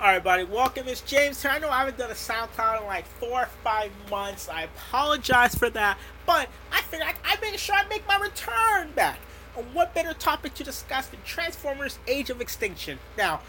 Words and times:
Alright, 0.00 0.24
buddy, 0.24 0.44
welcome. 0.44 0.88
It's 0.88 1.02
James 1.02 1.42
here. 1.42 1.50
I 1.50 1.58
know 1.58 1.68
I 1.68 1.80
haven't 1.80 1.98
done 1.98 2.10
a 2.10 2.14
SoundCloud 2.14 2.80
in 2.80 2.86
like 2.86 3.04
four 3.04 3.42
or 3.42 3.48
five 3.62 3.90
months. 4.10 4.48
I 4.48 4.62
apologize 4.62 5.54
for 5.54 5.68
that, 5.68 5.98
but 6.24 6.48
I 6.72 6.80
figured 6.80 7.06
I, 7.06 7.34
I 7.34 7.38
made 7.42 7.60
sure 7.60 7.74
I 7.74 7.86
make 7.86 8.08
my 8.08 8.16
return 8.16 8.92
back. 8.92 9.18
And 9.58 9.74
what 9.74 9.92
better 9.92 10.14
topic 10.14 10.54
to 10.54 10.64
discuss 10.64 11.08
than 11.08 11.20
Transformers 11.26 11.98
Age 12.06 12.30
of 12.30 12.40
Extinction? 12.40 12.98
Now, 13.18 13.42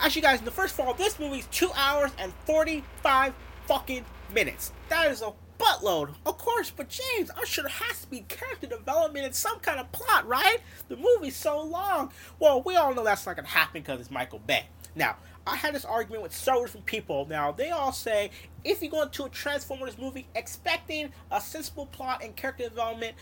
as 0.00 0.16
you 0.16 0.22
guys 0.22 0.40
know, 0.40 0.50
first 0.50 0.78
of 0.78 0.86
all, 0.86 0.94
this 0.94 1.20
movie's 1.20 1.46
two 1.48 1.70
hours 1.76 2.10
and 2.16 2.32
45 2.46 3.34
fucking 3.66 4.06
minutes. 4.32 4.72
That 4.88 5.10
is 5.10 5.20
a 5.20 5.34
buttload, 5.58 6.14
of 6.24 6.38
course, 6.38 6.72
but 6.74 6.88
James, 6.88 7.30
I'm 7.36 7.44
sure 7.44 7.68
has 7.68 8.00
to 8.00 8.06
be 8.08 8.20
character 8.28 8.66
development 8.66 9.26
and 9.26 9.34
some 9.34 9.58
kind 9.58 9.78
of 9.78 9.92
plot, 9.92 10.26
right? 10.26 10.56
The 10.88 10.96
movie's 10.96 11.36
so 11.36 11.60
long. 11.60 12.12
Well, 12.38 12.62
we 12.62 12.76
all 12.76 12.94
know 12.94 13.04
that's 13.04 13.26
not 13.26 13.36
gonna 13.36 13.48
happen 13.48 13.82
because 13.82 14.00
it's 14.00 14.10
Michael 14.10 14.38
Bay. 14.38 14.68
Now, 14.94 15.16
I 15.46 15.56
had 15.56 15.74
this 15.74 15.84
argument 15.84 16.22
with 16.22 16.34
several 16.34 16.64
different 16.64 16.86
people. 16.86 17.26
Now, 17.26 17.52
they 17.52 17.70
all 17.70 17.92
say 17.92 18.30
if 18.64 18.82
you 18.82 18.90
go 18.90 19.02
into 19.02 19.24
a 19.24 19.28
Transformers 19.28 19.98
movie 19.98 20.26
expecting 20.34 21.12
a 21.30 21.40
sensible 21.40 21.86
plot 21.86 22.22
and 22.22 22.36
character 22.36 22.68
development, 22.68 23.16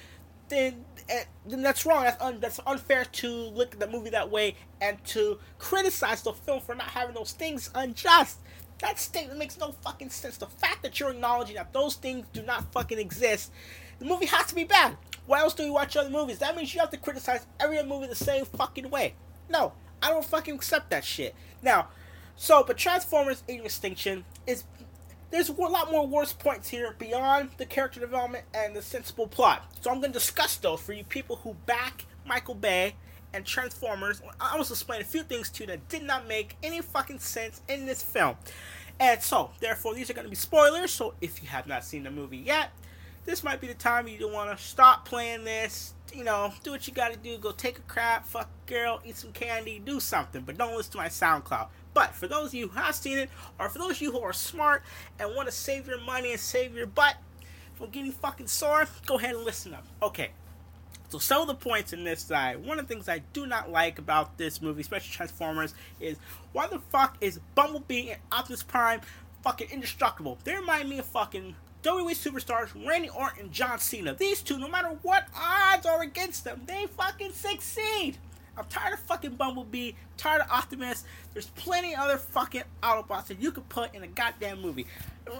then 0.48 0.84
eh, 1.09 1.24
then 1.46 1.62
that's 1.62 1.86
wrong. 1.86 2.02
That's 2.04 2.20
un, 2.20 2.40
that's 2.40 2.60
unfair 2.66 3.04
to 3.04 3.28
look 3.28 3.72
at 3.72 3.80
the 3.80 3.86
movie 3.86 4.10
that 4.10 4.30
way 4.30 4.56
and 4.80 5.02
to 5.06 5.38
criticize 5.59 6.22
the 6.22 6.32
film 6.32 6.60
for 6.60 6.74
not 6.74 6.88
having 6.88 7.14
those 7.14 7.32
things 7.32 7.70
unjust. 7.74 8.40
That 8.80 8.98
statement 8.98 9.38
makes 9.38 9.59
no 9.59 9.73
fucking 9.73 10.10
sense. 10.10 10.37
The 10.37 10.46
fact 10.46 10.82
that 10.82 10.98
you're 10.98 11.10
acknowledging 11.10 11.56
that 11.56 11.73
those 11.73 11.95
things 11.95 12.26
do 12.32 12.42
not 12.42 12.70
fucking 12.73 12.98
exist, 12.98 13.52
the 13.98 14.04
movie 14.04 14.26
has 14.26 14.46
to 14.46 14.54
be 14.54 14.64
bad. 14.64 14.96
Why 15.26 15.40
else 15.40 15.54
do 15.54 15.62
you 15.62 15.73
watch 15.73 15.96
other 15.96 16.10
movies? 16.10 16.38
That 16.38 16.56
means 16.56 16.74
you 16.74 16.80
have 16.80 16.90
to 16.90 16.96
criticize 16.96 17.46
every 17.60 17.82
movie 17.84 18.06
the 18.06 18.14
same 18.14 18.45
fucking 18.45 18.90
way. 18.90 19.14
No, 19.48 19.73
I 20.02 20.10
don't 20.10 20.24
fucking 20.24 20.54
accept 20.54 20.90
that 20.90 21.04
shit. 21.04 21.34
Now, 21.62 21.88
so, 22.36 22.64
but 22.66 22.78
Transformers 22.78 23.42
Age 23.48 23.60
of 23.60 23.66
Extinction 23.66 24.24
is 24.46 24.64
there's 25.30 25.48
a 25.48 25.52
lot 25.52 25.93
more 25.93 26.06
worse 26.06 26.32
points 26.32 26.68
here 26.68 26.95
beyond 26.98 27.51
the 27.56 27.66
character 27.66 28.01
development 28.01 28.45
and 28.52 28.74
the 28.74 28.82
sensible 28.82 29.26
plot. 29.26 29.65
So 29.80 29.90
I'm 29.90 30.01
going 30.01 30.12
to 30.12 30.18
discuss 30.18 30.56
those 30.56 30.80
for 30.80 30.93
you 30.93 31.04
people 31.04 31.37
who 31.37 31.54
back 31.66 32.06
Michael 32.26 32.54
Bay 32.54 32.96
and 33.32 33.45
Transformers. 33.45 34.23
I 34.40 34.56
was 34.56 34.71
explain 34.71 35.01
a 35.01 35.04
few 35.04 35.23
things 35.23 35.51
to 35.51 35.62
you 35.62 35.66
that 35.68 35.88
did 35.88 36.02
not 36.02 36.26
make 36.26 36.56
any 36.62 36.80
fucking 36.80 37.21
sense 37.21 37.62
in 37.68 37.87
this 37.87 38.02
film. 38.02 38.37
And 38.98 39.23
so, 39.23 39.51
therefore, 39.60 39.95
these 39.95 40.10
are 40.10 40.15
going 40.15 40.26
to 40.26 40.30
be 40.30 40.37
spoilers. 40.37 40.90
So 40.90 41.15
if 41.21 41.43
you 41.43 41.48
have 41.48 41.66
not 41.66 41.84
seen 41.84 42.02
the 42.02 42.10
movie 42.10 42.38
yet, 42.38 42.71
this 43.24 43.45
might 43.45 43.60
be 43.60 43.66
the 43.66 43.74
time 43.74 44.09
you 44.09 44.29
want 44.29 44.57
to 44.57 44.63
stop 44.63 45.04
playing 45.04 45.45
this. 45.45 45.95
You 46.13 46.24
know, 46.24 46.52
do 46.65 46.73
what 46.73 46.88
you 46.88 46.95
got 46.95 47.13
to 47.13 47.18
do. 47.18 47.38
Go 47.38 47.52
take 47.52 47.79
a 47.79 47.82
crap, 47.82 48.27
fuck 48.27 48.49
a 48.66 48.71
girl, 48.71 49.01
eat 49.04 49.16
some 49.16 49.32
candy, 49.32 49.79
do 49.79 50.01
something. 50.01 50.43
But 50.43 50.59
don't 50.59 50.77
listen 50.77 50.93
to 50.93 50.99
my 50.99 51.09
SoundCloud. 51.09 51.68
But 51.95 52.15
for 52.15 52.27
those 52.27 52.49
of 52.49 52.54
you 52.54 52.68
who 52.68 52.79
have 52.79 52.95
seen 52.95 53.18
it, 53.18 53.30
or 53.59 53.68
for 53.68 53.79
those 53.79 53.93
of 53.93 54.02
you 54.02 54.12
who 54.12 54.21
are 54.21 54.32
smart 54.32 54.82
and 55.18 55.35
want 55.35 55.49
to 55.49 55.52
save 55.52 55.87
your 55.87 56.01
money 56.01 56.32
and 56.32 56.40
save 56.40 56.74
your 56.74 56.87
butt 56.87 57.16
from 57.74 57.90
getting 57.90 58.12
fucking 58.12 58.49
sore, 58.49 58.87
go 59.07 59.18
ahead 59.18 59.34
and 59.34 59.45
listen 59.45 59.74
up. 59.74 59.87
Okay. 60.02 60.30
So 61.09 61.18
some 61.18 61.43
of 61.43 61.49
the 61.49 61.55
points 61.55 61.93
in 61.93 62.05
this 62.05 62.23
side, 62.23 62.65
one 62.65 62.79
of 62.79 62.87
the 62.87 62.95
things 62.95 63.09
I 63.09 63.18
do 63.32 63.45
not 63.45 63.71
like 63.71 63.99
about 63.99 64.38
this 64.38 64.62
movie, 64.62 64.81
especially 64.81 65.10
Transformers, 65.10 65.75
is 65.99 66.19
why 66.53 66.69
the 66.69 66.78
fuck 66.78 67.16
is 67.21 67.41
Bumblebee 67.56 68.10
and 68.10 68.21
Optimus 68.31 68.62
Prime 68.62 69.00
fucking 69.43 69.71
indestructible? 69.71 70.38
They 70.44 70.55
remind 70.55 70.88
me 70.88 71.00
of 71.00 71.06
fucking 71.06 71.56
WWE 71.82 72.10
superstars 72.10 72.86
Randy 72.86 73.09
Orton 73.09 73.44
and 73.44 73.53
John 73.53 73.78
Cena. 73.78 74.14
These 74.14 74.42
two, 74.42 74.59
no 74.59 74.69
matter 74.69 74.88
what 75.03 75.26
odds 75.34 75.87
are 75.87 76.03
against 76.03 76.44
them, 76.44 76.62
they 76.66 76.87
fucking 76.87 77.32
succeed. 77.32 78.19
I'm 78.56 78.64
tired 78.66 78.92
of 78.92 79.00
fucking 79.00 79.37
Bumblebee, 79.37 79.92
tired 80.19 80.42
of 80.42 80.50
Optimus. 80.50 81.04
There's 81.32 81.47
plenty 81.47 81.94
other 81.94 82.19
fucking 82.19 82.64
Autobots 82.82 83.28
that 83.28 83.41
you 83.41 83.53
could 83.53 83.69
put 83.70 83.94
in 83.94 84.03
a 84.03 84.06
goddamn 84.06 84.60
movie. 84.60 84.87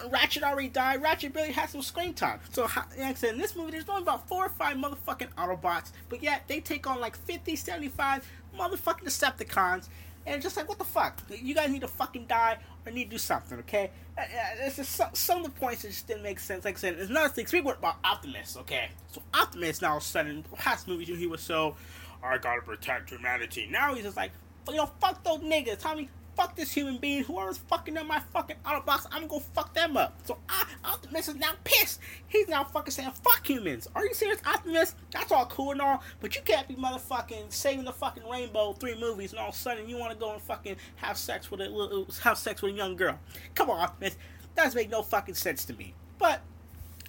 Ratchet 0.08 0.42
already 0.42 0.69
died. 0.69 1.02
Ratchet 1.02 1.34
barely 1.34 1.52
has 1.52 1.70
some 1.70 1.82
screen 1.82 2.14
time. 2.14 2.41
So, 2.52 2.62
like 2.62 2.98
I 2.98 3.14
said, 3.14 3.34
in 3.34 3.38
this 3.38 3.54
movie, 3.54 3.72
there's 3.72 3.88
only 3.88 4.03
about 4.03 4.26
four 4.26 4.47
or 4.47 4.48
five 4.48 4.76
motherfucking 4.78 5.34
Autobots, 5.36 5.91
but 6.09 6.22
yet 6.22 6.44
they 6.48 6.60
take 6.60 6.86
on 6.86 7.00
like 7.00 7.16
50, 7.16 7.56
75 7.56 8.26
motherfucking 8.56 9.04
Decepticons. 9.04 9.88
And 10.26 10.42
just 10.42 10.56
like, 10.56 10.69
what 10.69 10.78
the 10.78 10.84
fuck? 10.84 11.22
You 11.31 11.54
guys 11.54 11.70
need 11.70 11.81
to 11.81 11.88
fucking 11.88 12.26
die 12.26 12.58
or 12.84 12.92
need 12.92 13.04
to 13.04 13.10
do 13.10 13.19
something, 13.19 13.58
okay? 13.60 13.91
Uh, 14.16 14.20
uh, 14.20 14.25
it's 14.60 14.76
just 14.76 14.92
some, 14.92 15.08
some 15.14 15.38
of 15.38 15.44
the 15.44 15.50
points 15.58 15.82
that 15.82 15.88
just 15.88 16.06
didn't 16.06 16.22
make 16.22 16.38
sense. 16.38 16.64
Like 16.64 16.76
I 16.76 16.78
said, 16.78 16.98
there's 16.98 17.10
another 17.10 17.31
thing. 17.31 17.47
Speaking 17.47 17.70
about 17.70 17.97
Optimus, 18.04 18.56
okay? 18.59 18.91
So 19.10 19.22
Optimus 19.32 19.80
now 19.80 19.92
all 19.92 19.97
of 19.97 20.03
a 20.03 20.06
sudden, 20.06 20.44
past 20.56 20.86
movies, 20.86 21.09
he 21.09 21.26
was 21.26 21.41
so 21.41 21.75
I 22.22 22.38
gotta 22.38 22.62
protect 22.62 23.10
humanity. 23.10 23.66
Now 23.70 23.94
he's 23.94 24.04
just 24.04 24.16
like, 24.16 24.32
you 24.69 24.76
know, 24.76 24.91
fuck 25.00 25.25
those 25.25 25.38
niggas. 25.38 25.78
Tommy, 25.78 26.09
fuck 26.41 26.56
this 26.56 26.73
human 26.73 26.97
being. 26.97 27.23
Whoever's 27.23 27.59
fucking 27.59 27.99
up 27.99 28.06
my 28.06 28.21
fucking 28.33 28.56
Autobots, 28.65 29.06
I'm 29.12 29.27
gonna 29.27 29.43
fuck 29.55 29.75
them 29.75 29.99
up. 29.99 30.19
So 30.25 30.39
I, 30.49 30.65
Optimus 30.87 31.28
is 31.28 31.34
now 31.34 31.53
pissed. 31.65 32.01
He's 32.28 32.49
now 32.49 32.65
fucking 32.65 32.93
saying, 32.93 33.11
fuck 33.23 33.47
humans. 33.47 33.89
Are 33.95 34.06
you 34.06 34.15
serious, 34.15 34.41
Optimus? 34.47 34.95
That's 35.11 35.31
all 35.33 35.45
cool 35.47 35.73
and 35.73 35.83
all, 35.83 36.03
but 36.21 36.34
you 36.34 36.41
can't 36.43 36.67
be 36.67 36.77
motherfucking 36.77 37.53
saving 37.53 37.84
the 37.84 37.93
fucking 37.93 38.27
rainbow 38.27 38.73
three 38.73 38.99
movies 38.99 39.33
and 39.33 39.41
all 39.41 39.51
of 39.51 39.55
a 39.55 39.59
sudden 39.59 39.87
you 39.87 39.99
wanna 39.99 40.15
go 40.15 40.33
and 40.33 40.41
fucking 40.41 40.77
have 40.97 41.19
sex 41.19 41.51
with 41.51 41.61
a 41.61 41.69
little, 41.69 42.06
have 42.23 42.39
sex 42.39 42.62
with 42.62 42.72
a 42.72 42.77
young 42.77 42.97
girl. 42.97 43.19
Come 43.55 43.69
on, 43.69 43.81
Optimus. 43.81 44.17
That 44.55 44.65
doesn't 44.65 44.78
make 44.78 44.91
no 44.91 45.03
fucking 45.03 45.34
sense 45.34 45.67
to 45.67 45.75
me. 45.75 45.93
But 46.19 46.41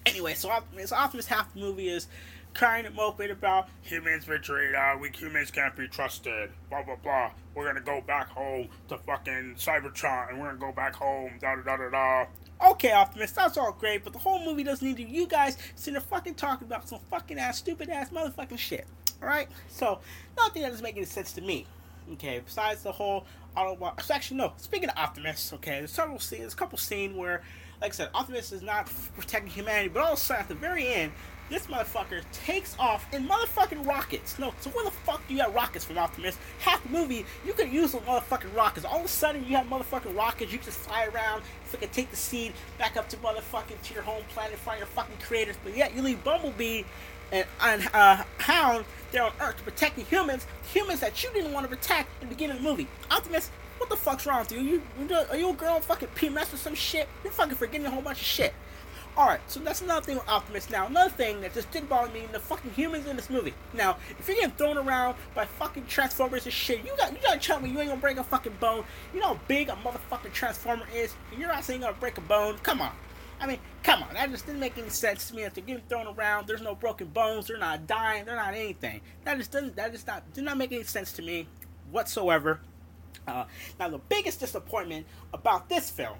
anyway, 0.04 0.34
so 0.34 0.50
Optimus, 0.50 0.92
Optimus 0.92 1.26
half 1.26 1.54
the 1.54 1.60
movie 1.60 1.88
is 1.88 2.06
crying 2.54 2.86
of 2.86 2.94
moping 2.94 3.30
about 3.30 3.68
humans 3.82 4.24
betrayed 4.24 4.74
us, 4.74 4.98
we 5.00 5.10
humans 5.10 5.50
can't 5.50 5.74
be 5.76 5.88
trusted, 5.88 6.50
blah 6.70 6.82
blah 6.82 6.96
blah. 6.96 7.30
We're 7.54 7.66
gonna 7.66 7.80
go 7.80 8.00
back 8.00 8.28
home 8.28 8.68
to 8.88 8.98
fucking 8.98 9.54
Cybertron 9.56 10.30
and 10.30 10.40
we're 10.40 10.46
gonna 10.48 10.58
go 10.58 10.72
back 10.72 10.94
home, 10.94 11.32
da 11.40 11.56
da 11.56 11.62
da 11.62 11.76
da 11.76 11.90
da. 11.90 12.70
Okay, 12.70 12.92
Optimus, 12.92 13.32
that's 13.32 13.56
all 13.56 13.72
great, 13.72 14.04
but 14.04 14.12
the 14.12 14.18
whole 14.18 14.44
movie 14.44 14.62
doesn't 14.62 14.86
need 14.86 14.98
you 15.08 15.26
guys 15.26 15.58
sitting 15.74 15.94
there 15.94 16.00
fucking 16.00 16.34
talking 16.34 16.66
about 16.66 16.88
some 16.88 17.00
fucking 17.10 17.38
ass, 17.38 17.58
stupid 17.58 17.88
ass 17.88 18.10
motherfucking 18.10 18.58
shit. 18.58 18.86
Alright? 19.20 19.48
So, 19.68 20.00
nothing 20.36 20.62
that 20.62 20.80
make 20.82 20.96
any 20.96 21.04
sense 21.04 21.32
to 21.32 21.40
me. 21.40 21.66
Okay, 22.12 22.40
besides 22.44 22.82
the 22.82 22.92
whole 22.92 23.24
Autobot. 23.56 24.00
So 24.02 24.14
actually, 24.14 24.38
no. 24.38 24.52
Speaking 24.56 24.88
of 24.88 24.96
Optimus, 24.96 25.52
okay, 25.54 25.78
there's 25.78 25.92
several 25.92 26.18
scenes, 26.18 26.40
there's 26.40 26.54
a 26.54 26.56
couple 26.56 26.78
scenes 26.78 27.16
where, 27.16 27.42
like 27.80 27.92
I 27.92 27.94
said, 27.94 28.10
Optimus 28.14 28.52
is 28.52 28.62
not 28.62 28.90
protecting 29.16 29.50
humanity, 29.50 29.88
but 29.88 30.02
all 30.02 30.12
of 30.12 30.18
a 30.18 30.20
sudden, 30.20 30.42
at 30.42 30.48
the 30.48 30.54
very 30.54 30.86
end, 30.88 31.12
this 31.50 31.66
motherfucker 31.66 32.22
takes 32.32 32.76
off 32.78 33.12
in 33.12 33.28
motherfucking 33.28 33.86
rockets. 33.86 34.38
No, 34.38 34.54
so 34.60 34.70
where 34.70 34.84
the 34.84 34.90
fuck 34.90 35.26
do 35.28 35.34
you 35.34 35.40
have 35.40 35.54
rockets 35.54 35.84
from 35.84 35.98
Optimus? 35.98 36.38
Half 36.60 36.82
the 36.84 36.88
movie, 36.90 37.26
you 37.44 37.52
could 37.52 37.70
use 37.70 37.92
those 37.92 38.02
motherfucking 38.02 38.56
rockets. 38.56 38.86
All 38.86 39.00
of 39.00 39.04
a 39.04 39.08
sudden, 39.08 39.44
you 39.46 39.56
have 39.56 39.66
motherfucking 39.66 40.16
rockets. 40.16 40.52
You 40.52 40.58
just 40.58 40.78
fly 40.78 41.06
around, 41.06 41.42
fucking 41.64 41.90
take 41.90 42.10
the 42.10 42.16
seed 42.16 42.52
back 42.78 42.96
up 42.96 43.08
to 43.10 43.16
motherfucking 43.18 43.82
to 43.82 43.94
your 43.94 44.02
home 44.02 44.22
planet, 44.30 44.56
find 44.58 44.78
your 44.78 44.86
fucking 44.86 45.16
creators. 45.18 45.56
But 45.62 45.76
yet, 45.76 45.94
you 45.94 46.02
leave 46.02 46.22
Bumblebee 46.24 46.84
and, 47.32 47.46
and 47.60 47.88
uh, 47.92 48.24
Hound 48.38 48.84
there 49.10 49.22
on 49.22 49.32
Earth 49.40 49.56
to 49.58 49.62
protect 49.62 49.96
the 49.96 50.02
humans, 50.02 50.46
humans 50.72 51.00
that 51.00 51.22
you 51.22 51.30
didn't 51.32 51.52
want 51.52 51.68
to 51.68 51.76
protect 51.76 52.08
in 52.22 52.28
the 52.28 52.34
beginning 52.34 52.56
of 52.56 52.62
the 52.62 52.68
movie. 52.68 52.86
Optimus, 53.10 53.50
what 53.78 53.90
the 53.90 53.96
fuck's 53.96 54.26
wrong 54.26 54.40
with 54.40 54.52
you? 54.52 54.60
You, 54.60 54.82
are 55.30 55.36
you 55.36 55.50
a 55.50 55.54
girl 55.54 55.80
fucking 55.80 56.08
PMS 56.14 56.54
or 56.54 56.56
some 56.56 56.74
shit? 56.74 57.08
You're 57.24 57.32
fucking 57.32 57.56
forgetting 57.56 57.86
a 57.86 57.90
whole 57.90 58.02
bunch 58.02 58.20
of 58.20 58.26
shit. 58.26 58.54
Alright, 59.14 59.40
so 59.46 59.60
that's 59.60 59.82
another 59.82 60.00
thing 60.00 60.16
with 60.16 60.26
Optimus. 60.26 60.70
Now, 60.70 60.86
another 60.86 61.10
thing 61.10 61.42
that 61.42 61.52
just 61.52 61.70
didn't 61.70 61.90
bother 61.90 62.10
me, 62.12 62.26
the 62.32 62.38
fucking 62.38 62.70
humans 62.70 63.06
in 63.06 63.14
this 63.14 63.28
movie. 63.28 63.52
Now, 63.74 63.98
if 64.18 64.26
you're 64.26 64.36
getting 64.36 64.52
thrown 64.52 64.78
around 64.78 65.16
by 65.34 65.44
fucking 65.44 65.84
Transformers 65.86 66.44
and 66.44 66.52
shit, 66.52 66.82
you 66.82 66.92
got 66.96 67.12
you 67.12 67.18
gotta 67.22 67.38
tell 67.38 67.60
me 67.60 67.68
you 67.68 67.78
ain't 67.78 67.90
gonna 67.90 68.00
break 68.00 68.16
a 68.16 68.24
fucking 68.24 68.56
bone. 68.58 68.84
You 69.12 69.20
know 69.20 69.34
how 69.34 69.40
big 69.48 69.68
a 69.68 69.72
motherfucking 69.72 70.32
Transformer 70.32 70.86
is, 70.94 71.14
and 71.30 71.38
you're 71.38 71.52
not 71.52 71.62
saying 71.62 71.82
gonna 71.82 71.92
break 71.92 72.16
a 72.16 72.22
bone. 72.22 72.56
Come 72.62 72.80
on. 72.80 72.92
I 73.38 73.46
mean, 73.46 73.58
come 73.82 74.02
on, 74.02 74.14
that 74.14 74.30
just 74.30 74.46
didn't 74.46 74.60
make 74.60 74.78
any 74.78 74.88
sense 74.88 75.28
to 75.28 75.36
me. 75.36 75.42
If 75.42 75.52
they're 75.52 75.64
getting 75.64 75.82
thrown 75.90 76.06
around, 76.06 76.46
there's 76.46 76.62
no 76.62 76.74
broken 76.74 77.08
bones, 77.08 77.48
they're 77.48 77.58
not 77.58 77.86
dying, 77.86 78.24
they're 78.24 78.36
not 78.36 78.54
anything. 78.54 79.02
That 79.24 79.36
just 79.36 79.50
doesn't 79.50 79.76
that 79.76 79.92
just 79.92 80.06
not 80.06 80.32
did 80.32 80.44
not 80.44 80.56
make 80.56 80.72
any 80.72 80.84
sense 80.84 81.12
to 81.12 81.22
me 81.22 81.48
whatsoever. 81.90 82.60
Uh, 83.28 83.44
now 83.78 83.90
the 83.90 83.98
biggest 83.98 84.40
disappointment 84.40 85.06
about 85.34 85.68
this 85.68 85.90
film 85.90 86.16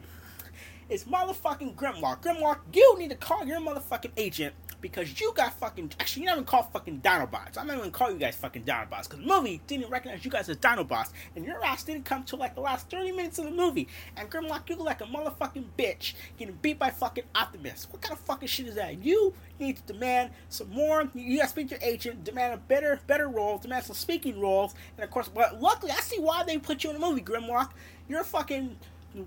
is 0.93 1.05
motherfucking 1.05 1.75
Grimlock. 1.75 2.23
Grimlock, 2.23 2.59
you 2.75 2.99
need 2.99 3.09
to 3.09 3.17
call 3.17 3.47
your 3.47 3.61
motherfucking 3.61 4.13
agent 4.19 4.55
because 4.83 5.19
you 5.19 5.33
got 5.35 5.55
fucking. 5.55 5.91
Actually, 5.99 6.25
you 6.25 6.27
never 6.27 6.43
call 6.43 6.65
fucking 6.65 7.01
Dinobots. 7.01 7.57
I'm 7.57 7.67
not 7.67 7.79
even 7.79 7.91
call 7.91 8.11
you 8.11 8.19
guys 8.19 8.37
fucking 8.37 8.65
Dinobots 8.65 9.09
because 9.09 9.21
the 9.21 9.27
movie 9.27 9.63
didn't 9.67 9.89
recognize 9.89 10.23
you 10.23 10.31
guys 10.31 10.51
as 10.51 10.59
Dinobots, 10.59 11.13
and 11.35 11.47
your 11.47 11.65
ass 11.65 11.85
didn't 11.85 12.05
come 12.05 12.25
till 12.25 12.39
like 12.39 12.55
the 12.55 12.61
last 12.61 12.91
30 12.91 13.13
minutes 13.13 13.39
of 13.39 13.47
the 13.47 13.51
movie. 13.51 13.89
And 14.19 14.31
Grimlock, 14.31 14.69
you 14.69 14.77
look 14.77 14.85
like 14.85 15.01
a 15.01 15.05
motherfucking 15.05 15.65
bitch 15.79 16.13
getting 16.37 16.59
beat 16.61 16.79
by 16.79 16.91
fucking 16.91 17.25
Optimus. 17.35 17.89
What 17.91 18.03
kind 18.03 18.13
of 18.13 18.21
fucking 18.27 18.49
shit 18.49 18.67
is 18.67 18.75
that? 18.75 19.03
You 19.03 19.33
need 19.59 19.77
to 19.79 19.93
demand 19.95 20.33
some 20.51 20.69
more. 20.69 21.09
You 21.15 21.39
gotta 21.39 21.49
speak 21.49 21.71
to 21.71 21.77
your 21.77 21.83
agent, 21.83 22.25
demand 22.25 22.53
a 22.53 22.59
better, 22.59 23.01
better 23.07 23.29
role, 23.29 23.57
demand 23.57 23.87
some 23.87 23.97
speaking 23.97 24.39
roles, 24.39 24.75
and 24.99 25.05
of 25.05 25.11
course, 25.11 25.29
but 25.29 25.59
luckily, 25.59 25.93
I 25.93 26.01
see 26.01 26.19
why 26.19 26.45
they 26.45 26.59
put 26.59 26.85
you 26.85 26.91
in 26.91 27.01
the 27.01 27.07
movie, 27.07 27.23
Grimlock. 27.23 27.71
You're 28.09 28.25
fucking 28.25 28.77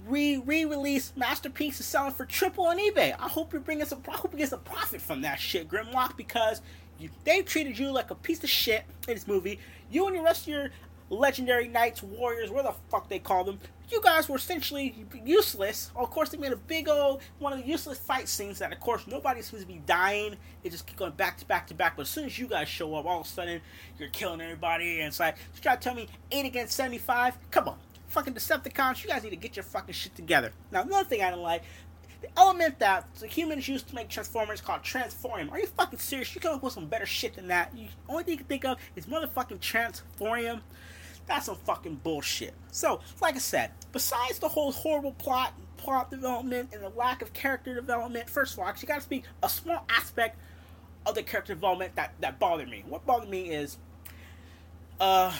re 0.08 0.38
re-release 0.38 1.14
masterpiece 1.16 1.80
is 1.80 1.86
selling 1.86 2.14
for 2.14 2.26
triple 2.26 2.66
on 2.68 2.78
eBay. 2.78 3.16
I 3.20 3.28
hope 3.28 3.54
you're 3.54 3.62
bringing 3.62 3.86
some. 3.86 4.02
I 4.08 4.18
hope 4.18 4.32
you 4.32 4.40
get 4.40 4.50
some 4.50 4.62
profit 4.62 5.02
from 5.02 5.22
that 5.22 5.40
shit, 5.40 5.70
Grimlock, 5.70 6.18
because 6.18 6.62
you, 6.98 7.10
they 7.24 7.42
treated 7.42 7.78
you 7.78 7.92
like 7.92 8.12
a 8.12 8.16
piece 8.16 8.44
of 8.44 8.50
shit 8.50 8.86
in 9.08 9.14
this 9.14 9.28
movie. 9.28 9.60
You 9.92 10.08
and 10.08 10.16
the 10.16 10.22
rest 10.22 10.44
of 10.44 10.48
your 10.48 10.70
legendary 11.10 11.68
knights, 11.68 12.02
warriors, 12.02 12.50
where 12.50 12.64
the 12.64 12.74
fuck 12.90 13.10
they 13.10 13.20
call 13.20 13.44
them. 13.44 13.60
You 13.88 14.02
guys 14.02 14.28
were 14.28 14.38
essentially 14.38 15.06
useless. 15.24 15.92
Of 15.96 16.10
course, 16.10 16.30
they 16.30 16.40
made 16.40 16.52
a 16.52 16.56
big 16.58 16.90
old 16.90 17.22
one 17.38 17.54
of 17.54 17.60
the 17.60 17.68
useless 17.68 18.00
fight 18.00 18.28
scenes 18.28 18.58
that, 18.58 18.74
of 18.74 18.80
course, 18.80 19.06
nobody 19.06 19.44
seems 19.44 19.62
to 19.62 19.68
be 19.68 19.80
dying. 19.86 20.36
They 20.64 20.70
just 20.70 20.88
keep 20.88 20.98
going 20.98 21.12
back 21.12 21.38
to 21.38 21.46
back 21.46 21.68
to 21.68 21.76
back. 21.76 21.96
But 21.96 22.04
as 22.04 22.10
soon 22.10 22.26
as 22.26 22.40
you 22.40 22.48
guys 22.48 22.68
show 22.68 22.96
up, 22.96 23.06
all 23.06 23.22
of 23.22 23.28
a 23.28 23.30
sudden 23.30 23.62
you're 24.00 24.10
killing 24.10 24.42
everybody. 24.42 25.02
And 25.02 25.10
it's 25.10 25.20
like, 25.20 25.36
you 25.54 25.62
try 25.62 25.76
to 25.76 25.80
tell 25.80 25.94
me 25.94 26.08
eight 26.32 26.48
against 26.48 26.76
seventy-five? 26.76 27.38
Come 27.52 27.70
on, 27.70 27.78
fucking 28.08 28.34
Decepticons, 28.34 29.04
you 29.04 29.10
guys 29.10 29.24
need 29.24 29.32
to 29.32 29.36
get 29.36 29.56
your 29.56 29.64
fucking 29.64 29.94
shit 29.94 30.16
together. 30.16 30.52
Now, 30.72 30.82
another 30.82 31.08
thing 31.08 31.22
I 31.22 31.32
don't 31.32 31.42
like, 31.42 31.64
the 32.22 32.30
element 32.38 32.80
that 32.80 33.14
the 33.16 33.28
humans 33.28 33.68
use 33.68 33.84
to 33.84 33.96
make 33.96 34.10
Transformers 34.10 34.62
called 34.62 34.82
Transformium. 34.82 35.52
Are 35.52 35.60
you 35.60 35.68
fucking 35.68 36.00
serious? 36.00 36.34
You 36.34 36.42
come 36.42 36.56
up 36.56 36.64
with 36.64 36.74
some 36.74 36.88
better 36.88 37.06
shit 37.06 37.36
than 37.36 37.48
that. 37.50 37.74
The 37.76 37.88
only 38.10 38.24
thing 38.24 38.32
you 38.34 38.38
can 38.38 38.48
think 38.48 38.66
of 38.66 38.78
is 38.96 39.06
motherfucking 39.06 39.60
Transformium. 39.60 40.62
That's 41.28 41.48
some 41.48 41.56
fucking 41.56 42.02
bullshit. 42.04 42.54
So, 42.72 43.00
like 43.22 43.36
I 43.36 43.40
said, 43.40 43.72
besides 43.92 44.40
the 44.40 44.48
whole 44.48 44.72
horrible 44.72 45.14
plot, 45.14 45.54
and 45.58 45.78
plot 45.78 46.12
development, 46.12 46.70
and 46.74 46.84
the 46.84 46.90
lack 46.90 47.22
of 47.22 47.34
character 47.34 47.74
development, 47.74 48.30
first 48.30 48.54
of 48.54 48.60
all, 48.60 48.66
actually, 48.66 48.88
got 48.88 48.96
to 48.96 49.02
speak 49.02 49.26
a 49.42 49.50
small 49.50 49.86
aspect 49.90 50.38
of 51.06 51.16
the 51.16 51.24
character 51.24 51.54
development 51.54 51.96
that 51.96 52.14
that 52.22 52.40
bothered 52.40 52.70
me. 52.70 52.84
What 52.88 53.06
bothered 53.06 53.30
me 53.30 53.50
is, 53.50 53.78
uh, 55.00 55.36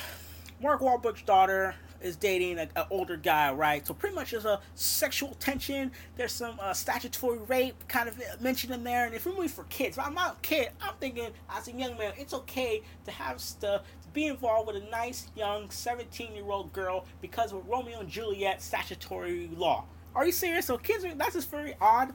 Mark 0.62 0.82
Wahlberg's 0.82 1.22
daughter 1.24 1.76
is 2.06 2.16
dating 2.16 2.60
an 2.60 2.70
older 2.92 3.18
guy, 3.18 3.52
right? 3.52 3.86
So 3.86 3.94
pretty 3.94 4.16
much 4.16 4.32
there's 4.32 4.46
a 4.46 4.62
sexual 4.76 5.34
tension. 5.36 5.92
There's 6.16 6.32
some 6.32 6.60
uh, 6.62 6.74
statutory 6.74 7.40
rape 7.40 7.76
kind 7.88 8.08
of 8.08 8.20
mentioned 8.40 8.74
in 8.74 8.84
there. 8.84 9.06
And 9.06 9.16
if 9.16 9.26
we're 9.26 9.48
for 9.48 9.64
kids, 9.66 9.98
I'm 9.98 10.14
not 10.14 10.38
a 10.38 10.40
kid. 10.42 10.70
I'm 10.82 10.94
thinking 11.00 11.30
as 11.50 11.68
a 11.68 11.72
young 11.72 11.98
man, 11.98 12.14
it's 12.18 12.34
okay 12.34 12.84
to 13.06 13.12
have 13.12 13.42
stuff 13.42 13.82
to 14.02 14.08
be 14.14 14.28
involved 14.28 14.68
with 14.68 14.76
a 14.82 14.90
nice 14.90 15.28
young 15.36 15.70
17 15.70 16.36
year 16.36 16.46
old 16.46 16.72
girl 16.72 17.06
because 17.22 17.52
of 17.52 17.68
Romeo 17.68 18.00
and 18.00 18.10
Juliet 18.10 18.62
statutory 18.62 19.50
law. 19.56 19.86
Are 20.14 20.26
you 20.26 20.32
serious? 20.32 20.68
So 20.68 20.78
kids, 20.78 21.04
are, 21.04 21.14
that's 21.16 21.34
just 21.34 21.50
very 21.50 21.76
odd 21.82 22.14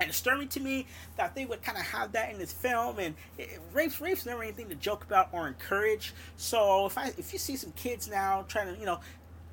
and 0.00 0.10
disturbing 0.10 0.48
to 0.48 0.60
me 0.60 0.86
that 1.16 1.34
they 1.34 1.44
would 1.44 1.62
kind 1.62 1.78
of 1.78 1.84
have 1.84 2.12
that 2.12 2.30
in 2.30 2.38
this 2.38 2.52
film 2.52 2.98
and 2.98 3.14
it, 3.38 3.60
rape's 3.72 4.00
rape's 4.00 4.26
never 4.26 4.42
anything 4.42 4.68
to 4.68 4.74
joke 4.74 5.04
about 5.04 5.28
or 5.32 5.46
encourage 5.46 6.12
so 6.36 6.86
if 6.86 6.98
i 6.98 7.12
if 7.16 7.32
you 7.32 7.38
see 7.38 7.56
some 7.56 7.70
kids 7.72 8.08
now 8.08 8.44
trying 8.48 8.72
to 8.72 8.78
you 8.78 8.86
know 8.86 8.98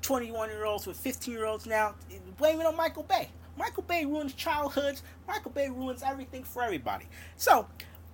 21 0.02 0.50
year 0.50 0.64
olds 0.64 0.86
with 0.86 0.96
15 0.96 1.32
year 1.32 1.46
olds 1.46 1.66
now 1.66 1.94
blame 2.36 2.60
it 2.60 2.66
on 2.66 2.76
michael 2.76 3.04
bay 3.04 3.30
michael 3.56 3.82
bay 3.84 4.04
ruins 4.04 4.34
childhoods 4.34 5.02
michael 5.26 5.50
bay 5.50 5.68
ruins 5.68 6.02
everything 6.02 6.42
for 6.44 6.62
everybody 6.62 7.06
so 7.36 7.66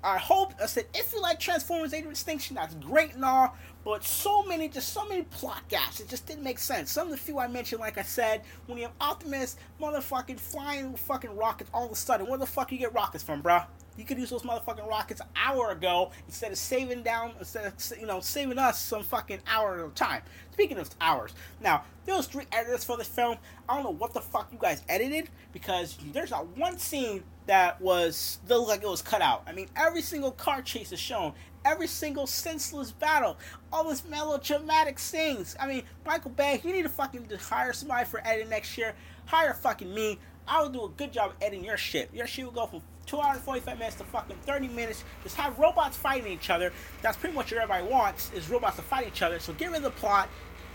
I 0.03 0.17
hope 0.17 0.55
I 0.63 0.67
said 0.67 0.87
if 0.95 1.13
you 1.13 1.21
like 1.21 1.41
Transformers 1.41 1.93
Age 1.93 2.05
of 2.05 2.11
Extinction, 2.11 2.55
that's 2.55 2.75
great 2.75 3.15
and 3.15 3.25
all, 3.25 3.57
but 3.85 4.05
so 4.05 4.45
many 4.45 4.69
just 4.69 4.93
so 4.93 5.07
many 5.09 5.23
plot 5.23 5.63
gaps. 5.69 5.99
It 5.99 6.09
just 6.09 6.27
didn't 6.27 6.45
make 6.45 6.59
sense. 6.59 6.93
Some 6.93 7.09
of 7.09 7.11
the 7.11 7.17
few 7.17 7.39
I 7.39 7.49
mentioned, 7.49 7.81
like 7.81 7.99
I 7.99 8.03
said, 8.03 8.43
when 8.67 8.79
you 8.79 8.85
have 8.85 8.93
Optimus 9.01 9.57
motherfucking 9.81 10.39
flying 10.39 10.95
fucking 10.95 11.37
rockets 11.37 11.71
all 11.75 11.87
of 11.87 11.93
a 11.93 11.97
sudden, 11.97 12.29
where 12.29 12.39
the 12.39 12.47
fuck 12.47 12.71
you 12.71 12.79
get 12.79 12.95
rockets 12.95 13.25
from, 13.25 13.43
bruh? 13.43 13.67
You 13.99 14.05
could 14.05 14.19
use 14.19 14.31
those 14.31 14.43
motherfucking 14.43 14.89
rockets 14.89 15.21
an 15.21 15.27
hour 15.35 15.73
ago 15.73 16.13
instead 16.27 16.53
of 16.53 16.59
saving 16.59 17.03
down, 17.03 17.33
instead 17.39 17.67
of 17.67 17.99
you 17.99 18.07
know 18.07 18.21
saving 18.21 18.57
us 18.57 18.81
some 18.81 19.03
fucking 19.03 19.41
hour 19.49 19.81
of 19.81 19.95
time. 19.97 20.23
Speaking 20.53 20.79
of 20.79 20.89
hours, 21.01 21.35
now 21.61 21.85
there 22.07 22.15
was 22.17 22.27
three 22.27 22.47
editors 22.53 22.85
for 22.85 22.97
this 22.97 23.09
film. 23.09 23.37
I 23.69 23.75
don't 23.75 23.83
know 23.83 23.91
what 23.91 24.15
the 24.15 24.21
fuck 24.21 24.49
you 24.53 24.59
guys 24.59 24.83
edited 24.89 25.29
because 25.53 25.99
there's 26.13 26.31
not 26.31 26.47
one 26.57 26.79
scene 26.79 27.25
that 27.47 27.81
was 27.81 28.39
looked 28.49 28.69
like 28.69 28.83
it 28.83 28.89
was 28.89 29.03
cut 29.03 29.21
out. 29.21 29.43
I 29.49 29.53
mean, 29.53 29.69
every 29.77 30.03
single 30.03 30.31
car 30.31 30.63
chase 30.63 30.93
is 30.93 31.01
shown, 31.01 31.33
every 31.65 31.89
single 31.89 32.27
senseless 32.27 32.93
battle, 32.93 33.37
all 33.73 33.89
this 33.89 34.05
melodramatic 34.05 34.99
scenes. 35.01 35.57
I 35.59 35.67
mean, 35.67 35.83
Michael 36.07 36.31
Bay, 36.31 36.61
you 36.63 36.73
need 36.73 36.83
to 36.83 36.89
fucking 36.89 37.29
hire 37.41 37.73
somebody 37.73 38.05
for 38.05 38.25
editing 38.25 38.51
next 38.51 38.79
year. 38.79 38.95
Hire 39.27 39.55
fucking 39.55 39.93
me. 39.93 40.19
I 40.49 40.63
will 40.63 40.71
do 40.71 40.85
a 40.85 40.89
good 40.89 41.13
job 41.13 41.33
editing 41.43 41.65
your 41.65 41.77
shit. 41.77 42.09
Your 42.13 42.27
shit 42.27 42.47
will 42.47 42.53
go 42.53 42.67
from 42.67 42.83
2 43.07 43.21
hours 43.21 43.39
45 43.41 43.79
minutes 43.79 43.97
to 43.97 44.05
fucking 44.05 44.37
30 44.47 44.69
minutes. 44.69 45.05
Just 45.23 45.37
have 45.37 45.59
robots 45.59 45.97
fighting 45.97 46.33
each 46.33 46.51
other. 46.51 46.73
That's 47.03 47.17
pretty 47.17 47.35
much 47.35 47.53
what 47.53 47.63
everybody 47.63 47.87
wants, 47.87 48.33
is 48.33 48.49
robots 48.49 48.77
to 48.77 48.83
fight 48.83 49.07
each 49.07 49.23
other. 49.23 49.39
So 49.39 49.53
get 49.53 49.69
rid 49.69 49.79
of 49.79 49.83
the 49.83 49.91
plot. 49.91 50.29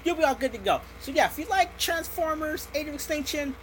You'll 0.03 0.15
be 0.15 0.23
all 0.23 0.35
good 0.35 0.51
to 0.51 0.57
go. 0.59 0.81
So 0.99 1.11
yeah, 1.11 1.27
if 1.27 1.39
you 1.39 1.45
like 1.45 1.77
Transformers, 1.77 2.67
Age 2.75 2.87
of 2.87 2.93
Extinction, 2.93 3.55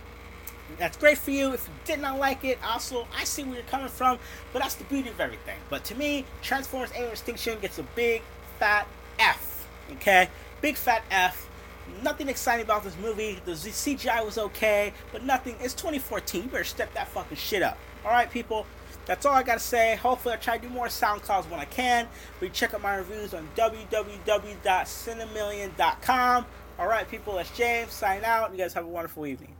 that's 0.78 0.96
great 0.96 1.18
for 1.18 1.30
you. 1.30 1.52
If 1.52 1.68
you 1.68 1.74
did 1.84 2.00
not 2.00 2.18
like 2.18 2.44
it, 2.44 2.58
also, 2.64 3.06
I 3.16 3.24
see 3.24 3.44
where 3.44 3.54
you're 3.54 3.62
coming 3.64 3.88
from, 3.88 4.18
but 4.52 4.62
that's 4.62 4.76
the 4.76 4.84
beauty 4.84 5.10
of 5.10 5.20
everything. 5.20 5.58
But 5.68 5.84
to 5.84 5.94
me, 5.94 6.24
Transformers 6.42 6.92
Age 6.92 7.04
of 7.04 7.12
Extinction 7.12 7.58
gets 7.60 7.78
a 7.78 7.82
big, 7.82 8.22
fat 8.58 8.86
F. 9.18 9.68
Okay? 9.92 10.28
Big, 10.60 10.76
fat 10.76 11.02
F. 11.10 11.49
Nothing 12.02 12.28
exciting 12.28 12.64
about 12.64 12.84
this 12.84 12.96
movie. 13.02 13.38
The 13.44 13.52
CGI 13.52 14.24
was 14.24 14.38
okay, 14.38 14.92
but 15.12 15.24
nothing. 15.24 15.56
It's 15.60 15.74
2014. 15.74 16.44
You 16.44 16.48
better 16.48 16.64
step 16.64 16.94
that 16.94 17.08
fucking 17.08 17.36
shit 17.36 17.62
up. 17.62 17.76
Alright, 18.04 18.30
people? 18.30 18.66
That's 19.06 19.24
all 19.26 19.34
I 19.34 19.42
gotta 19.42 19.60
say. 19.60 19.96
Hopefully, 19.96 20.34
I 20.34 20.36
try 20.36 20.58
to 20.58 20.68
do 20.68 20.72
more 20.72 20.88
sound 20.88 21.22
clouds 21.22 21.48
when 21.48 21.58
I 21.60 21.64
can. 21.64 22.06
But 22.38 22.46
you 22.46 22.52
check 22.52 22.74
out 22.74 22.82
my 22.82 22.94
reviews 22.96 23.34
on 23.34 23.48
www.cinemillion.com. 23.56 26.46
Alright, 26.78 27.10
people, 27.10 27.34
that's 27.34 27.50
James. 27.56 27.92
Sign 27.92 28.24
out. 28.24 28.52
You 28.52 28.58
guys 28.58 28.72
have 28.74 28.84
a 28.84 28.88
wonderful 28.88 29.26
evening. 29.26 29.54